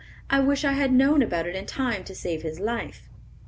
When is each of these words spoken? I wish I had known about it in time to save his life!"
I 0.31 0.39
wish 0.39 0.65
I 0.65 0.71
had 0.73 0.91
known 0.91 1.21
about 1.21 1.45
it 1.45 1.55
in 1.55 1.67
time 1.67 2.03
to 2.05 2.15
save 2.15 2.41
his 2.41 2.59
life!" 2.59 3.03